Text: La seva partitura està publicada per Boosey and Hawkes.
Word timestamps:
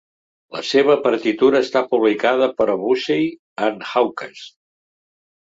La 0.53 0.61
seva 0.69 0.95
partitura 1.03 1.61
està 1.65 1.83
publicada 1.91 2.49
per 2.63 2.67
Boosey 2.71 3.29
and 3.69 3.87
Hawkes. 3.93 4.43